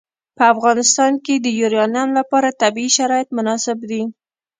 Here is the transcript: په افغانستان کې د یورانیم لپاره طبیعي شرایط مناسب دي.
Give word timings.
په 0.37 0.43
افغانستان 0.53 1.13
کې 1.25 1.35
د 1.37 1.47
یورانیم 1.59 2.09
لپاره 2.19 2.57
طبیعي 2.61 2.91
شرایط 2.97 3.29
مناسب 3.37 3.77
دي. 3.89 4.03